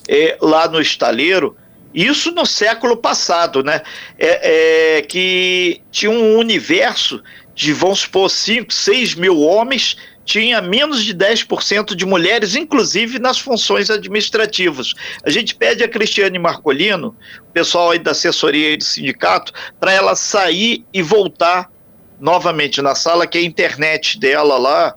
é, 0.08 0.36
lá 0.40 0.68
no 0.68 0.80
estaleiro, 0.80 1.56
isso 1.94 2.30
no 2.30 2.44
século 2.44 2.96
passado, 2.96 3.62
né? 3.62 3.80
É, 4.18 4.98
é, 4.98 5.02
que 5.02 5.80
tinha 5.90 6.10
um 6.10 6.36
universo 6.36 7.22
de, 7.54 7.72
vamos 7.72 8.00
supor, 8.00 8.28
5, 8.28 8.72
6 8.72 9.14
mil 9.14 9.40
homens, 9.40 9.96
tinha 10.26 10.60
menos 10.60 11.02
de 11.04 11.14
10% 11.14 11.94
de 11.94 12.04
mulheres, 12.04 12.54
inclusive 12.54 13.18
nas 13.18 13.38
funções 13.38 13.88
administrativas. 13.90 14.92
A 15.24 15.30
gente 15.30 15.54
pede 15.54 15.84
a 15.84 15.88
Cristiane 15.88 16.38
Marcolino, 16.38 17.16
o 17.48 17.52
pessoal 17.52 17.92
aí 17.92 17.98
da 17.98 18.10
assessoria 18.10 18.72
e 18.72 18.76
do 18.76 18.84
sindicato, 18.84 19.52
para 19.80 19.92
ela 19.92 20.14
sair 20.14 20.84
e 20.92 21.00
voltar 21.00 21.70
novamente 22.20 22.82
na 22.82 22.94
sala 22.94 23.26
que 23.26 23.38
a 23.38 23.42
internet 23.42 24.18
dela 24.18 24.58
lá 24.58 24.94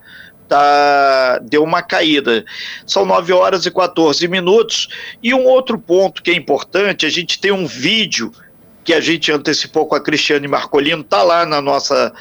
tá, 0.49 1.39
deu 1.43 1.63
uma 1.63 1.81
caída. 1.81 2.43
São 2.85 3.05
9 3.05 3.31
horas 3.31 3.65
e 3.65 3.71
14 3.71 4.27
minutos. 4.27 4.89
E 5.23 5.33
um 5.33 5.45
outro 5.45 5.77
ponto 5.79 6.21
que 6.21 6.31
é 6.31 6.35
importante, 6.35 7.05
a 7.05 7.09
gente 7.09 7.39
tem 7.39 7.51
um 7.51 7.67
vídeo 7.67 8.31
que 8.83 8.93
a 8.93 8.99
gente 8.99 9.31
antecipou 9.31 9.85
com 9.85 9.95
a 9.95 10.01
Cristiane 10.01 10.47
Marcolino, 10.47 11.03
tá 11.03 11.21
lá 11.21 11.45
na 11.45 11.61
nossa 11.61 12.11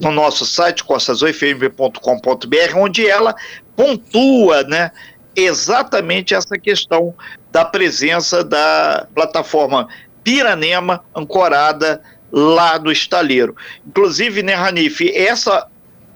no 0.00 0.10
nosso 0.10 0.46
site 0.46 0.82
costazoifmv.com.br, 0.82 2.76
onde 2.76 3.06
ela 3.06 3.34
pontua, 3.76 4.62
né, 4.62 4.90
exatamente 5.36 6.34
essa 6.34 6.56
questão 6.58 7.14
da 7.52 7.66
presença 7.66 8.42
da 8.42 9.06
plataforma 9.14 9.88
Piranema 10.22 11.04
ancorada 11.14 12.00
lá 12.32 12.78
do 12.78 12.90
estaleiro. 12.90 13.54
Inclusive, 13.86 14.42
né, 14.42 14.54
Ranif, 14.54 15.06
essa, 15.14 15.68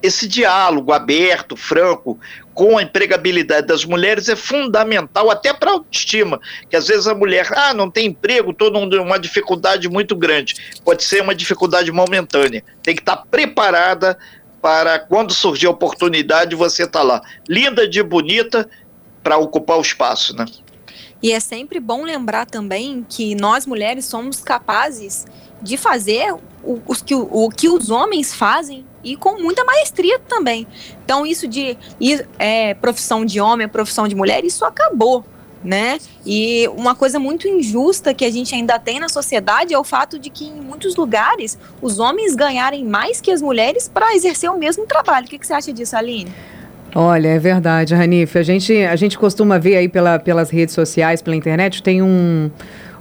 esse 0.03 0.29
diálogo 0.29 0.93
aberto, 0.93 1.57
franco, 1.57 2.19
com 2.55 2.79
a 2.79 2.83
empregabilidade 2.83 3.67
das 3.67 3.85
mulheres 3.85 4.29
é 4.29 4.37
fundamental 4.37 5.31
até 5.31 5.53
para 5.53 5.71
a 5.71 5.75
autoestima, 5.75 6.41
que 6.69 6.77
às 6.77 6.89
vezes 6.89 7.07
a 7.07 7.15
mulher, 7.15 7.49
ah, 7.57 7.75
não 7.75 7.91
tem 7.91 8.07
emprego, 8.07 8.51
estou 8.51 8.71
numa 8.71 9.19
dificuldade 9.19 9.89
muito 9.89 10.17
grande. 10.17 10.55
Pode 10.85 11.05
ser 11.05 11.23
uma 11.23 11.35
dificuldade 11.35 11.91
momentânea. 11.93 12.63
Tem 12.83 12.95
que 12.95 13.03
estar 13.03 13.17
tá 13.17 13.25
preparada 13.31 14.19
para 14.61 14.99
quando 14.99 15.33
surgir 15.33 15.67
a 15.67 15.71
oportunidade 15.71 16.55
você 16.57 16.85
estar 16.85 17.01
tá 17.01 17.05
lá, 17.05 17.23
linda 17.49 17.87
de 17.87 18.03
bonita, 18.03 18.69
para 19.23 19.37
ocupar 19.37 19.79
o 19.79 19.83
espaço, 19.83 20.35
né? 20.35 20.47
E 21.23 21.33
é 21.33 21.41
sempre 21.41 21.81
bom 21.81 22.05
lembrar 22.05 22.47
também 22.47 23.05
que 23.09 23.35
nós 23.35 23.67
mulheres 23.67 24.05
somos 24.05 24.41
capazes 24.41 25.27
de 25.63 25.77
fazer 25.77 26.33
o, 26.63 26.81
o, 26.87 26.95
que, 26.95 27.15
o, 27.15 27.29
o 27.31 27.49
que 27.51 27.69
os 27.69 27.91
homens 27.91 28.35
fazem 28.35 28.85
e 29.03 29.17
com 29.17 29.41
muita 29.41 29.65
maestria 29.65 30.19
também. 30.19 30.67
Então, 31.05 31.27
isso 31.27 31.47
de 31.47 31.77
é, 32.39 32.75
profissão 32.75 33.25
de 33.25 33.41
homem, 33.41 33.69
profissão 33.69 34.07
de 34.09 34.15
mulher, 34.15 34.45
isso 34.45 34.65
acabou. 34.65 35.25
Né? 35.63 35.99
E 36.25 36.69
uma 36.69 36.95
coisa 36.95 37.19
muito 37.19 37.49
injusta 37.49 38.15
que 38.15 38.25
a 38.25 38.31
gente 38.31 38.55
ainda 38.55 38.79
tem 38.79 39.01
na 39.01 39.09
sociedade 39.09 39.75
é 39.75 39.79
o 39.79 39.83
fato 39.83 40.17
de 40.17 40.31
que 40.31 40.45
em 40.45 40.61
muitos 40.61 40.95
lugares 40.95 41.59
os 41.83 41.99
homens 41.99 42.37
ganharem 42.37 42.85
mais 42.85 43.21
que 43.21 43.33
as 43.33 43.43
mulheres 43.43 43.91
para 43.93 44.15
exercer 44.15 44.49
o 44.49 44.57
mesmo 44.57 44.87
trabalho. 44.87 45.27
O 45.27 45.29
que, 45.29 45.37
que 45.37 45.45
você 45.45 45.53
acha 45.53 45.73
disso, 45.73 45.97
Aline? 45.97 46.33
Olha, 46.95 47.29
é 47.29 47.39
verdade, 47.41 47.93
Ranif. 47.93 48.39
A 48.39 48.43
gente, 48.43 48.73
a 48.85 48.95
gente 48.95 49.19
costuma 49.19 49.59
ver 49.59 49.77
aí 49.77 49.89
pela, 49.89 50.19
pelas 50.19 50.49
redes 50.49 50.75
sociais, 50.75 51.21
pela 51.21 51.35
internet, 51.35 51.83
tem 51.83 52.03
um, 52.03 52.51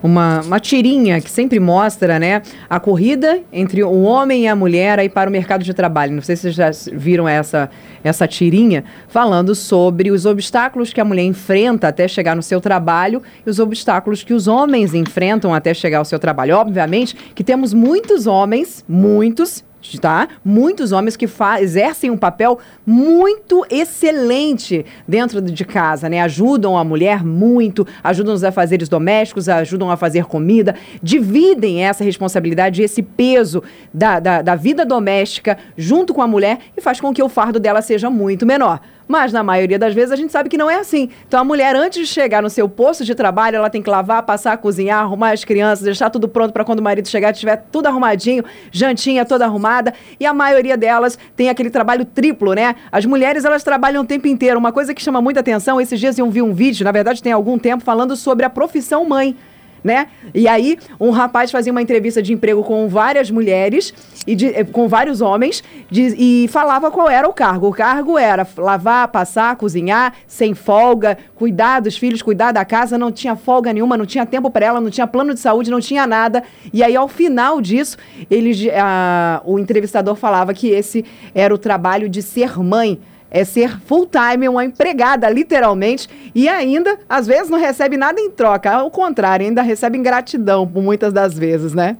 uma, 0.01 0.41
uma 0.41 0.59
tirinha 0.59 1.19
que 1.21 1.29
sempre 1.29 1.59
mostra, 1.59 2.19
né, 2.19 2.41
a 2.69 2.79
corrida 2.79 3.41
entre 3.51 3.83
o 3.83 4.01
homem 4.01 4.43
e 4.43 4.47
a 4.47 4.55
mulher 4.55 4.99
aí 4.99 5.09
para 5.09 5.29
o 5.29 5.31
mercado 5.31 5.63
de 5.63 5.73
trabalho. 5.73 6.13
Não 6.13 6.21
sei 6.21 6.35
se 6.35 6.53
vocês 6.53 6.55
já 6.55 6.71
viram 6.93 7.27
essa, 7.27 7.69
essa 8.03 8.27
tirinha 8.27 8.83
falando 9.07 9.55
sobre 9.55 10.11
os 10.11 10.25
obstáculos 10.25 10.93
que 10.93 11.01
a 11.01 11.05
mulher 11.05 11.23
enfrenta 11.23 11.87
até 11.87 12.07
chegar 12.07 12.35
no 12.35 12.43
seu 12.43 12.61
trabalho 12.61 13.21
e 13.45 13.49
os 13.49 13.59
obstáculos 13.59 14.23
que 14.23 14.33
os 14.33 14.47
homens 14.47 14.93
enfrentam 14.93 15.53
até 15.53 15.73
chegar 15.73 15.99
ao 15.99 16.05
seu 16.05 16.19
trabalho. 16.19 16.55
Obviamente 16.55 17.15
que 17.35 17.43
temos 17.43 17.73
muitos 17.73 18.27
homens, 18.27 18.83
muitos, 18.87 19.63
tá? 19.99 20.27
Muitos 20.43 20.91
homens 20.91 21.15
que 21.15 21.27
exercem 21.61 22.11
um 22.11 22.17
papel 22.17 22.59
muito 22.85 23.65
excelente 23.69 24.85
dentro 25.07 25.41
de 25.41 25.65
casa, 25.65 26.09
né? 26.09 26.21
Ajudam 26.21 26.77
a 26.77 26.83
mulher 26.83 27.23
muito, 27.23 27.87
ajudam 28.03 28.33
os 28.33 28.43
afazeres 28.43 28.89
domésticos, 28.89 29.47
ajudam 29.47 29.89
a 29.89 29.95
fazer 29.95 30.25
comida, 30.25 30.75
dividem 31.01 31.83
essa 31.83 32.03
responsabilidade, 32.03 32.81
esse 32.81 33.01
peso 33.01 33.63
da, 33.93 34.19
da, 34.19 34.41
da 34.41 34.55
vida 34.55 34.85
doméstica 34.85 35.57
junto 35.77 36.13
com 36.13 36.21
a 36.21 36.27
mulher 36.27 36.59
e 36.75 36.81
faz 36.81 36.99
com 36.99 37.13
que 37.13 37.23
o 37.23 37.29
fardo 37.29 37.59
dela 37.59 37.81
seja 37.81 38.09
muito 38.09 38.45
menor. 38.45 38.81
Mas 39.07 39.31
na 39.31 39.43
maioria 39.43 39.79
das 39.79 39.93
vezes 39.93 40.11
a 40.11 40.15
gente 40.15 40.31
sabe 40.31 40.49
que 40.49 40.57
não 40.57 40.69
é 40.69 40.75
assim. 40.75 41.09
Então 41.27 41.39
a 41.39 41.43
mulher, 41.43 41.75
antes 41.75 41.99
de 41.99 42.07
chegar 42.07 42.41
no 42.41 42.49
seu 42.49 42.67
posto 42.67 43.05
de 43.05 43.15
trabalho, 43.15 43.55
ela 43.55 43.69
tem 43.69 43.81
que 43.81 43.89
lavar, 43.89 44.23
passar, 44.23 44.57
cozinhar, 44.57 45.01
arrumar 45.01 45.31
as 45.31 45.45
crianças, 45.45 45.83
deixar 45.83 46.09
tudo 46.09 46.27
pronto 46.27 46.51
para 46.51 46.63
quando 46.63 46.79
o 46.79 46.83
marido 46.83 47.07
chegar, 47.07 47.33
tiver 47.33 47.65
tudo 47.71 47.87
arrumadinho, 47.87 48.43
jantinha 48.71 49.25
toda 49.25 49.45
arrumada. 49.45 49.93
E 50.19 50.25
a 50.25 50.33
maioria 50.33 50.75
delas 50.75 51.17
tem 51.35 51.49
aquele 51.49 51.69
trabalho 51.69 52.05
triplo, 52.05 52.53
né? 52.53 52.75
As 52.91 53.05
mulheres, 53.05 53.45
elas 53.45 53.63
trabalham 53.63 54.03
o 54.03 54.05
tempo 54.05 54.27
inteiro. 54.27 54.59
Uma 54.59 54.71
coisa 54.71 54.93
que 54.93 55.01
chama 55.01 55.21
muita 55.21 55.39
atenção, 55.39 55.79
esses 55.79 55.99
dias 55.99 56.17
eu 56.17 56.29
vi 56.29 56.41
um 56.41 56.53
vídeo, 56.53 56.83
na 56.83 56.91
verdade 56.91 57.23
tem 57.23 57.31
algum 57.31 57.57
tempo, 57.57 57.83
falando 57.83 58.15
sobre 58.15 58.45
a 58.45 58.49
profissão 58.49 59.05
mãe 59.05 59.35
né? 59.83 60.07
E 60.33 60.47
aí, 60.47 60.77
um 60.99 61.11
rapaz 61.11 61.51
fazia 61.51 61.71
uma 61.71 61.81
entrevista 61.81 62.21
de 62.21 62.33
emprego 62.33 62.63
com 62.63 62.87
várias 62.87 63.31
mulheres 63.31 63.93
e 64.25 64.35
de, 64.35 64.47
eh, 64.47 64.63
com 64.63 64.87
vários 64.87 65.21
homens 65.21 65.63
de, 65.89 66.15
e 66.17 66.47
falava 66.49 66.91
qual 66.91 67.09
era 67.09 67.27
o 67.27 67.33
cargo. 67.33 67.67
O 67.67 67.73
cargo 67.73 68.17
era 68.17 68.47
lavar, 68.57 69.07
passar, 69.09 69.55
cozinhar, 69.55 70.13
sem 70.27 70.53
folga, 70.53 71.17
cuidar 71.35 71.79
dos 71.79 71.97
filhos, 71.97 72.21
cuidar 72.21 72.51
da 72.51 72.65
casa, 72.65 72.97
não 72.97 73.11
tinha 73.11 73.35
folga 73.35 73.71
nenhuma, 73.71 73.97
não 73.97 74.05
tinha 74.05 74.25
tempo 74.25 74.49
para 74.49 74.65
ela, 74.65 74.81
não 74.81 74.89
tinha 74.89 75.07
plano 75.07 75.33
de 75.33 75.39
saúde, 75.39 75.71
não 75.71 75.79
tinha 75.79 76.05
nada. 76.05 76.43
E 76.73 76.83
aí, 76.83 76.95
ao 76.95 77.07
final 77.07 77.61
disso, 77.61 77.97
ele, 78.29 78.69
a, 78.71 79.41
o 79.45 79.59
entrevistador 79.59 80.15
falava 80.15 80.53
que 80.53 80.69
esse 80.69 81.05
era 81.33 81.53
o 81.53 81.57
trabalho 81.57 82.09
de 82.09 82.21
ser 82.21 82.57
mãe 82.59 82.99
é 83.29 83.43
ser 83.43 83.79
full-time, 83.81 84.47
uma 84.47 84.63
empregada, 84.63 85.29
literalmente, 85.29 86.07
e 86.33 86.47
ainda, 86.47 86.97
às 87.07 87.27
vezes, 87.27 87.49
não 87.49 87.59
recebe 87.59 87.97
nada 87.97 88.19
em 88.19 88.31
troca. 88.31 88.71
Ao 88.71 88.89
contrário, 88.89 89.45
ainda 89.45 89.61
recebe 89.61 89.97
ingratidão, 89.97 90.67
por 90.67 90.81
muitas 90.81 91.11
das 91.11 91.37
vezes, 91.37 91.73
né? 91.73 91.97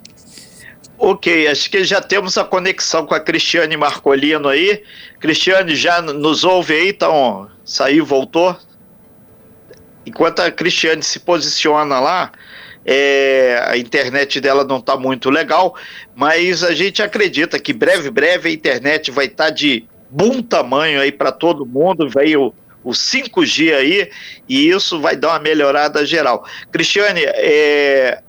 Ok, 0.99 1.47
acho 1.47 1.69
que 1.69 1.83
já 1.83 2.01
temos 2.01 2.37
a 2.39 2.43
conexão 2.43 3.05
com 3.05 3.13
a 3.13 3.19
Cristiane 3.19 3.77
Marcolino 3.77 4.47
aí. 4.47 4.81
Cristiane, 5.19 5.75
já 5.75 6.01
nos 6.01 6.43
ouve 6.43 6.73
aí, 6.73 6.89
então 6.89 7.47
saiu, 7.63 8.03
voltou. 8.03 8.57
Enquanto 10.05 10.39
a 10.39 10.49
Cristiane 10.49 11.03
se 11.03 11.19
posiciona 11.19 11.99
lá, 11.99 12.31
é, 12.83 13.61
a 13.67 13.77
internet 13.77 14.39
dela 14.39 14.63
não 14.63 14.77
está 14.77 14.97
muito 14.97 15.29
legal, 15.29 15.75
mas 16.15 16.63
a 16.63 16.73
gente 16.73 17.03
acredita 17.03 17.59
que 17.59 17.73
breve, 17.73 18.09
breve 18.09 18.49
a 18.49 18.53
internet 18.53 19.11
vai 19.11 19.25
estar 19.25 19.45
tá 19.45 19.49
de 19.49 19.85
bom 20.09 20.41
tamanho 20.41 21.01
aí 21.01 21.11
para 21.11 21.31
todo 21.31 21.65
mundo, 21.65 22.09
veio 22.09 22.53
o 22.83 22.91
5G 22.91 23.75
aí, 23.75 24.09
e 24.47 24.69
isso 24.69 24.99
vai 25.01 25.15
dar 25.15 25.29
uma 25.29 25.39
melhorada 25.39 26.05
geral. 26.05 26.45
Cristiane, 26.71 27.21
é, 27.25 28.21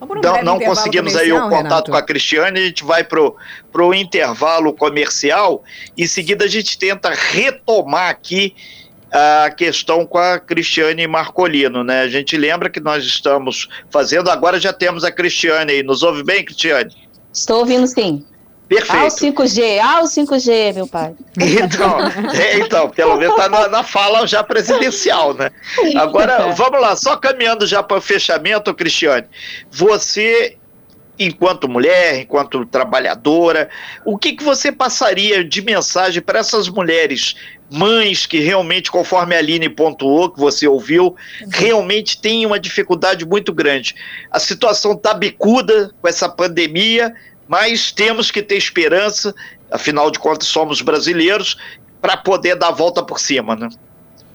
não, 0.00 0.42
não 0.42 0.60
conseguimos 0.60 1.16
aí 1.16 1.32
o 1.32 1.40
contato 1.42 1.62
Renato. 1.62 1.90
com 1.90 1.96
a 1.96 2.02
Cristiane, 2.02 2.58
a 2.58 2.64
gente 2.64 2.84
vai 2.84 3.02
para 3.02 3.20
o 3.20 3.94
intervalo 3.94 4.72
comercial, 4.72 5.62
em 5.96 6.06
seguida 6.06 6.44
a 6.44 6.48
gente 6.48 6.78
tenta 6.78 7.10
retomar 7.10 8.10
aqui 8.10 8.54
a 9.10 9.50
questão 9.50 10.04
com 10.06 10.18
a 10.18 10.38
Cristiane 10.38 11.06
Marcolino, 11.06 11.82
né? 11.82 12.02
A 12.02 12.08
gente 12.08 12.36
lembra 12.36 12.68
que 12.68 12.78
nós 12.78 13.04
estamos 13.04 13.68
fazendo, 13.90 14.30
agora 14.30 14.60
já 14.60 14.72
temos 14.72 15.02
a 15.02 15.10
Cristiane 15.10 15.72
aí. 15.72 15.82
Nos 15.82 16.02
ouve 16.02 16.22
bem, 16.22 16.44
Cristiane? 16.44 16.94
Estou 17.32 17.60
ouvindo 17.60 17.86
sim. 17.86 18.24
Perfeito. 18.68 18.94
Ah, 18.94 19.06
o 19.06 19.08
5G, 19.08 19.80
ah, 19.80 20.00
o 20.02 20.04
5G, 20.04 20.74
meu 20.74 20.86
pai. 20.86 21.14
Então, 21.38 21.98
é, 22.34 22.58
então 22.58 22.90
pelo 22.90 23.16
menos 23.16 23.34
está 23.34 23.48
na, 23.48 23.66
na, 23.68 23.82
fala 23.82 24.26
já 24.26 24.44
presidencial, 24.44 25.32
né? 25.32 25.50
Agora, 25.96 26.52
vamos 26.52 26.78
lá, 26.78 26.94
só 26.94 27.16
caminhando 27.16 27.66
já 27.66 27.82
para 27.82 27.96
o 27.96 28.00
fechamento, 28.00 28.74
Cristiane. 28.74 29.26
Você, 29.70 30.58
enquanto 31.18 31.66
mulher, 31.66 32.20
enquanto 32.20 32.66
trabalhadora, 32.66 33.70
o 34.04 34.18
que, 34.18 34.34
que 34.34 34.44
você 34.44 34.70
passaria 34.70 35.42
de 35.42 35.62
mensagem 35.62 36.20
para 36.20 36.40
essas 36.40 36.68
mulheres, 36.68 37.36
mães 37.70 38.26
que 38.26 38.38
realmente, 38.38 38.90
conforme 38.90 39.34
a 39.34 39.38
Aline 39.38 39.70
pontuou, 39.70 40.30
que 40.30 40.38
você 40.38 40.68
ouviu, 40.68 41.16
realmente 41.50 42.20
têm 42.20 42.44
uma 42.44 42.60
dificuldade 42.60 43.24
muito 43.24 43.50
grande? 43.50 43.94
A 44.30 44.38
situação 44.38 44.92
está 44.92 45.14
bicuda 45.14 45.90
com 46.02 46.06
essa 46.06 46.28
pandemia 46.28 47.14
mas 47.48 47.90
temos 47.90 48.30
que 48.30 48.42
ter 48.42 48.56
esperança, 48.56 49.34
afinal 49.70 50.10
de 50.10 50.18
contas 50.18 50.46
somos 50.46 50.82
brasileiros, 50.82 51.56
para 52.00 52.16
poder 52.16 52.54
dar 52.54 52.68
a 52.68 52.72
volta 52.72 53.02
por 53.02 53.18
cima, 53.18 53.56
né? 53.56 53.68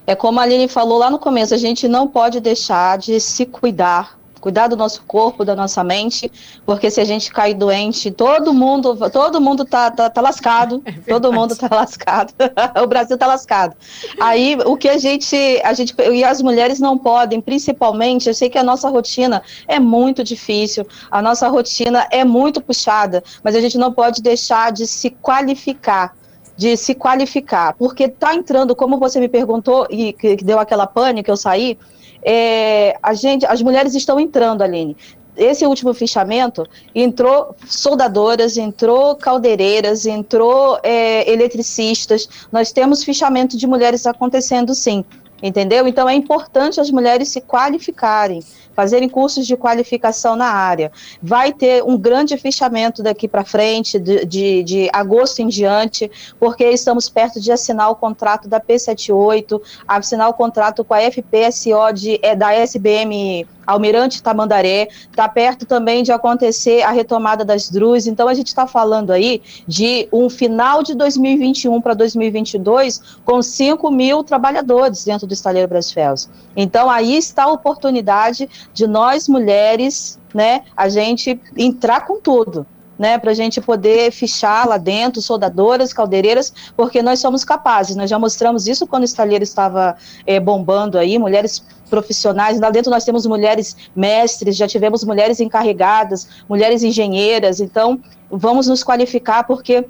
É 0.06 0.16
como 0.16 0.40
a 0.40 0.44
Aline 0.44 0.68
falou 0.68 0.98
lá 0.98 1.10
no 1.10 1.20
começo, 1.20 1.54
a 1.54 1.58
gente 1.58 1.88
não 1.88 2.08
pode 2.08 2.42
deixar 2.42 2.98
de 2.98 3.20
se 3.22 3.46
cuidar, 3.46 4.20
cuidar 4.44 4.68
do 4.68 4.76
nosso 4.76 5.04
corpo, 5.08 5.46
da 5.46 5.56
nossa 5.56 5.86
mente, 5.86 6.30
porque 6.66 6.92
se 6.92 7.00
a 7.00 7.06
gente 7.06 7.32
cair 7.32 7.54
doente, 7.54 8.12
todo 8.12 8.54
mundo, 8.54 9.10
todo 9.10 9.40
mundo 9.40 9.64
tá, 9.64 9.90
tá, 9.90 10.10
tá 10.10 10.20
lascado, 10.20 10.84
é 10.84 10.92
todo 10.92 11.32
mundo 11.32 11.56
tá 11.56 11.70
lascado, 11.72 12.34
o 12.84 12.86
Brasil 12.86 13.18
tá 13.18 13.26
lascado. 13.26 13.74
Aí 14.20 14.58
o 14.66 14.76
que 14.76 14.90
a 14.90 14.98
gente, 14.98 15.34
a 15.64 15.72
gente 15.72 15.96
e 16.12 16.26
as 16.26 16.42
mulheres 16.42 16.78
não 16.78 16.98
podem, 16.98 17.40
principalmente, 17.40 18.28
eu 18.28 18.34
sei 18.34 18.50
que 18.50 18.58
a 18.58 18.64
nossa 18.64 18.90
rotina 18.90 19.42
é 19.66 19.80
muito 19.80 20.26
difícil, 20.26 20.86
a 21.10 21.22
nossa 21.22 21.48
rotina 21.48 22.06
é 22.12 22.26
muito 22.26 22.60
puxada, 22.60 23.24
mas 23.42 23.56
a 23.56 23.62
gente 23.62 23.78
não 23.78 23.94
pode 23.94 24.22
deixar 24.22 24.74
de 24.74 24.86
se 24.86 25.10
qualificar 25.10 26.14
de 26.56 26.78
se 26.78 26.94
qualificar, 26.94 27.74
porque 27.74 28.08
tá 28.08 28.36
entrando, 28.36 28.76
como 28.76 28.98
você 29.00 29.20
me 29.20 29.28
perguntou 29.28 29.88
e 29.90 30.14
que, 30.14 30.38
que 30.38 30.44
deu 30.44 30.60
aquela 30.60 30.88
que 31.24 31.32
eu 31.32 31.38
saí, 31.38 31.78
é, 32.22 32.98
a 33.02 33.14
gente, 33.14 33.46
as 33.46 33.62
mulheres 33.62 33.96
estão 33.96 34.20
entrando, 34.20 34.62
Aline. 34.62 34.96
Esse 35.36 35.66
último 35.66 35.94
fichamento 35.96 36.68
entrou 36.94 37.56
soldadoras, 37.68 38.56
entrou 38.56 39.16
caldeireiras, 39.16 40.06
entrou 40.06 40.80
é, 40.84 41.30
eletricistas. 41.30 42.30
Nós 42.52 42.72
temos 42.72 43.04
fichamento 43.04 43.58
de 43.58 43.66
mulheres 43.66 44.06
acontecendo 44.06 44.76
sim, 44.76 45.04
entendeu? 45.44 45.88
Então 45.88 46.10
é 46.10 46.16
importante 46.16 46.80
as 46.80 46.90
mulheres 46.90 47.28
se 47.28 47.42
qualificarem 47.42 48.42
fazerem 48.76 49.08
cursos 49.08 49.46
de 49.46 49.56
qualificação 49.56 50.36
na 50.36 50.48
área. 50.48 50.92
Vai 51.22 51.54
ter 51.54 51.84
um 51.84 51.98
grande 51.98 52.38
fechamento 52.38 53.04
daqui 53.04 53.28
para 53.28 53.46
frente, 53.46 54.00
de, 54.00 54.26
de, 54.26 54.64
de, 54.64 54.90
agosto 54.92 55.42
em 55.42 55.48
diante, 55.48 56.10
porque 56.40 56.66
estamos 56.66 57.10
perto 57.10 57.40
de 57.40 57.52
assinar 57.52 57.92
o 57.92 57.96
contrato 57.96 58.48
da 58.48 58.60
P78, 58.60 59.62
assinar 59.88 60.30
o 60.30 60.34
contrato 60.34 60.84
com 60.84 60.94
a 60.94 61.00
FPSO 61.00 61.94
de, 61.94 62.20
é, 62.22 62.36
da 62.36 62.54
SBM 62.54 63.46
Almirante 63.66 64.22
Tamandaré, 64.22 64.88
está 65.10 65.28
perto 65.28 65.66
também 65.66 66.04
de 66.04 66.12
acontecer 66.12 66.82
a 66.84 66.92
retomada 66.92 67.46
das 67.46 67.70
DRUs, 67.70 68.08
então 68.08 68.28
a 68.28 68.34
gente 68.34 68.48
está 68.48 68.68
falando 68.68 69.12
aí 69.12 69.42
de 69.68 70.08
um 70.12 70.30
final 70.30 70.84
de 70.84 70.94
2021 70.96 71.82
para 71.82 71.94
2022 71.94 73.02
com 73.26 73.42
5 73.42 73.92
mil 73.92 74.24
trabalhadores 74.24 75.04
dentro 75.04 75.28
do 75.28 75.34
estaleiro 75.34 75.68
Brasfels. 75.68 76.30
Então 76.56 76.90
aí 76.90 77.18
está 77.18 77.44
a 77.44 77.52
oportunidade 77.52 78.50
de 78.74 78.88
nós 78.88 79.28
mulheres, 79.28 80.20
né, 80.34 80.64
a 80.76 80.90
gente 80.90 81.40
entrar 81.58 82.06
com 82.06 82.20
tudo, 82.20 82.66
né, 82.98 83.18
para 83.18 83.32
a 83.32 83.34
gente 83.34 83.60
poder 83.60 84.12
fichar 84.12 84.68
lá 84.68 84.78
dentro, 84.78 85.22
soldadoras, 85.22 85.94
caldeireiras, 85.94 86.54
porque 86.76 87.02
nós 87.02 87.20
somos 87.20 87.44
capazes. 87.44 87.96
Nós 87.96 88.10
já 88.10 88.20
mostramos 88.20 88.68
isso 88.68 88.86
quando 88.88 89.04
o 89.04 89.06
estaleiro 89.06 89.44
estava 89.44 89.96
é, 90.26 90.40
bombando 90.40 90.98
aí, 90.98 91.18
mulheres 91.18 91.64
profissionais. 91.94 92.60
Lá 92.60 92.72
dentro 92.72 92.90
nós 92.90 93.06
temos 93.06 93.24
mulheres 93.28 93.78
mestres, 93.96 94.58
já 94.58 94.68
tivemos 94.68 95.04
mulheres 95.04 95.40
encarregadas, 95.40 96.28
mulheres 96.50 96.82
engenheiras. 96.82 97.60
Então, 97.60 98.02
vamos 98.32 98.66
nos 98.66 98.84
qualificar 98.84 99.44
porque 99.44 99.86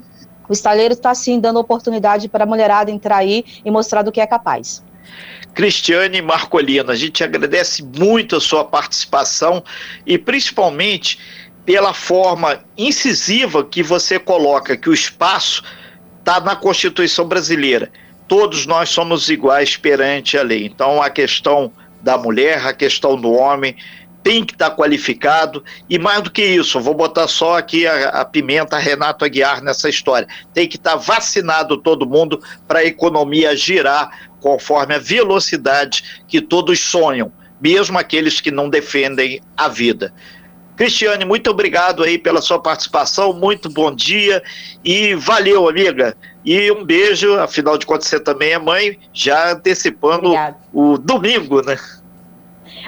o 0.50 0.52
estaleiro 0.52 0.94
está 0.94 1.16
sim 1.16 1.40
dando 1.40 1.60
oportunidade 1.60 2.28
para 2.28 2.44
a 2.44 2.48
mulherada 2.48 2.92
entrar 2.92 3.20
aí 3.20 3.46
e 3.64 3.72
mostrar 3.72 4.02
do 4.02 4.12
que 4.12 4.20
é 4.20 4.28
capaz. 4.28 4.84
Cristiane 5.54 6.22
Marcolino, 6.22 6.92
a 6.92 6.96
gente 6.96 7.24
agradece 7.24 7.82
muito 7.82 8.36
a 8.36 8.42
sua 8.42 8.66
participação 8.66 9.64
e 10.06 10.18
principalmente 10.18 11.18
pela 11.66 11.94
forma 11.94 12.60
incisiva 12.78 13.64
que 13.64 13.82
você 13.82 14.20
coloca 14.20 14.76
que 14.76 14.90
o 14.90 14.94
espaço 14.94 15.64
está 16.20 16.42
na 16.42 16.54
Constituição 16.54 17.26
brasileira. 17.26 17.90
Todos 18.28 18.66
nós 18.66 18.90
somos 18.90 19.30
iguais 19.30 19.78
perante 19.78 20.38
a 20.38 20.44
lei. 20.44 20.66
Então, 20.66 21.02
a 21.02 21.10
questão 21.10 21.72
da 22.04 22.18
mulher, 22.18 22.68
a 22.68 22.74
questão 22.74 23.16
do 23.16 23.32
homem 23.32 23.76
tem 24.22 24.44
que 24.44 24.54
estar 24.54 24.70
tá 24.70 24.76
qualificado 24.76 25.64
e 25.90 25.98
mais 26.00 26.22
do 26.22 26.32
que 26.32 26.44
isso, 26.44 26.80
vou 26.80 26.94
botar 26.94 27.28
só 27.28 27.58
aqui 27.58 27.86
a, 27.86 28.10
a 28.10 28.26
pimenta 28.26 28.78
Renato 28.78 29.26
Aguiar 29.26 29.62
nessa 29.62 29.90
história. 29.90 30.28
Tem 30.54 30.68
que 30.68 30.78
estar 30.78 30.92
tá 30.92 30.98
vacinado 30.98 31.78
todo 31.78 32.08
mundo 32.08 32.42
para 32.68 32.80
a 32.80 32.86
economia 32.86 33.56
girar 33.56 34.30
conforme 34.40 34.96
a 34.96 35.00
velocidade 35.00 36.22
que 36.28 36.42
todos 36.42 36.80
sonham, 36.80 37.32
mesmo 37.60 37.98
aqueles 37.98 38.40
que 38.40 38.52
não 38.52 38.70
defendem 38.70 39.42
a 39.56 39.68
vida. 39.68 40.14
Cristiane, 40.76 41.26
muito 41.26 41.50
obrigado 41.50 42.04
aí 42.04 42.18
pela 42.18 42.42
sua 42.42 42.60
participação, 42.60 43.34
muito 43.34 43.70
bom 43.70 43.94
dia 43.94 44.42
e 44.84 45.14
valeu, 45.16 45.68
amiga. 45.70 46.16
E 46.44 46.72
um 46.72 46.84
beijo, 46.84 47.36
afinal 47.40 47.78
de 47.78 47.86
contas 47.86 48.08
você 48.08 48.20
também 48.20 48.52
é 48.52 48.60
mãe, 48.60 49.00
já 49.14 49.54
antecipando 49.54 50.28
Obrigada. 50.28 50.58
o 50.74 50.98
domingo, 50.98 51.62
né? 51.62 51.78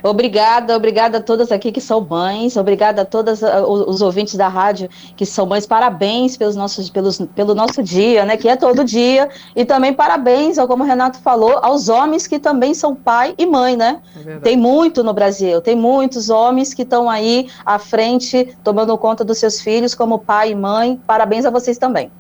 Obrigada, 0.06 0.76
obrigada 0.76 1.18
a 1.18 1.22
todas 1.22 1.52
aqui 1.52 1.72
que 1.72 1.82
são 1.82 2.00
mães, 2.00 2.56
obrigada 2.56 3.02
a 3.02 3.06
todos 3.06 3.42
uh, 3.42 3.48
os 3.66 4.04
ouvintes 4.04 4.36
da 4.36 4.48
rádio 4.48 4.88
que 5.18 5.26
são 5.26 5.48
mães, 5.48 5.66
parabéns 5.66 6.38
pelos 6.38 6.56
nossos, 6.56 6.92
pelos, 6.92 7.18
pelo 7.34 7.56
nosso 7.56 7.82
dia, 7.82 8.24
né, 8.24 8.38
que 8.38 8.48
é 8.48 8.56
todo 8.56 8.84
dia, 8.84 9.28
e 9.56 9.66
também 9.66 9.94
parabéns, 9.94 10.58
como 10.68 10.84
o 10.84 10.86
Renato 10.86 11.18
falou, 11.20 11.58
aos 11.64 11.90
homens 11.90 12.28
que 12.28 12.38
também 12.38 12.76
são 12.76 12.94
pai 12.94 13.34
e 13.36 13.48
mãe, 13.48 13.76
né? 13.76 14.00
É 14.28 14.38
tem 14.40 14.56
muito 14.56 15.04
no 15.04 15.12
Brasil, 15.12 15.60
tem 15.60 15.76
muitos 15.76 16.30
homens 16.30 16.72
que 16.72 16.84
estão 16.84 17.10
aí 17.10 17.50
à 17.66 17.80
frente, 17.80 18.56
tomando 18.64 18.96
conta 19.00 19.26
dos 19.26 19.40
seus 19.40 19.60
filhos 19.60 19.96
como 19.96 20.20
pai 20.20 20.52
e 20.52 20.56
mãe, 20.56 21.02
parabéns 21.08 21.46
a 21.46 21.50
vocês 21.50 21.80
também. 21.80 22.12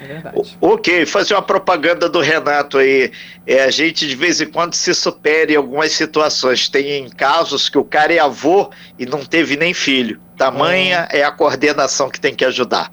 É 0.00 0.06
verdade. 0.06 0.56
Ok, 0.60 1.04
fazer 1.04 1.34
uma 1.34 1.42
propaganda 1.42 2.08
do 2.08 2.20
Renato 2.20 2.78
aí. 2.78 3.12
É, 3.46 3.64
a 3.64 3.70
gente 3.70 4.08
de 4.08 4.16
vez 4.16 4.40
em 4.40 4.46
quando 4.46 4.74
se 4.74 4.94
supera 4.94 5.52
em 5.52 5.56
algumas 5.56 5.92
situações. 5.92 6.68
Tem 6.68 7.08
casos 7.10 7.68
que 7.68 7.76
o 7.76 7.84
cara 7.84 8.12
é 8.12 8.18
avô 8.18 8.70
e 8.98 9.04
não 9.04 9.24
teve 9.24 9.56
nem 9.56 9.74
filho. 9.74 10.20
Tamanha 10.36 11.06
é, 11.10 11.20
é 11.20 11.24
a 11.24 11.30
coordenação 11.30 12.08
que 12.08 12.18
tem 12.18 12.34
que 12.34 12.44
ajudar. 12.44 12.90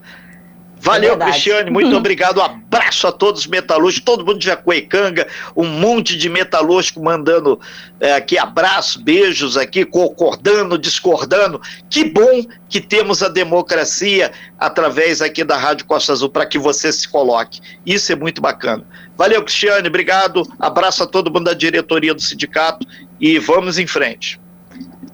Valeu, 0.79 1.13
é 1.13 1.17
Cristiane, 1.17 1.69
muito 1.69 1.95
obrigado. 1.97 2.39
Um 2.39 2.43
abraço 2.43 3.07
a 3.07 3.11
todos 3.11 3.41
os 3.41 3.47
metalúrgicos, 3.47 4.05
todo 4.05 4.25
mundo 4.25 4.39
de 4.39 4.45
Jacuecanga, 4.45 5.27
um 5.55 5.65
monte 5.65 6.17
de 6.17 6.29
metalúrgico 6.29 7.03
mandando 7.03 7.59
é, 7.99 8.13
aqui 8.13 8.37
abraço, 8.37 9.03
beijos 9.03 9.57
aqui, 9.57 9.85
concordando, 9.85 10.77
discordando. 10.77 11.61
Que 11.89 12.03
bom 12.03 12.45
que 12.69 12.79
temos 12.79 13.23
a 13.23 13.29
democracia 13.29 14.31
através 14.59 15.21
aqui 15.21 15.43
da 15.43 15.57
Rádio 15.57 15.85
Costa 15.85 16.13
Azul 16.13 16.29
para 16.29 16.45
que 16.45 16.57
você 16.57 16.91
se 16.91 17.07
coloque. 17.07 17.59
Isso 17.85 18.11
é 18.11 18.15
muito 18.15 18.41
bacana. 18.41 18.85
Valeu, 19.17 19.43
Cristiane, 19.43 19.87
obrigado. 19.87 20.43
Abraço 20.59 21.03
a 21.03 21.07
todo 21.07 21.31
mundo 21.31 21.45
da 21.45 21.53
diretoria 21.53 22.13
do 22.13 22.21
sindicato 22.21 22.85
e 23.19 23.39
vamos 23.39 23.79
em 23.79 23.87
frente. 23.87 24.39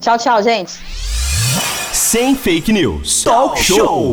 Tchau, 0.00 0.18
tchau, 0.18 0.42
gente. 0.42 0.72
Sem 1.92 2.34
fake 2.34 2.72
news. 2.72 3.22
Talk 3.22 3.62
show. 3.62 4.12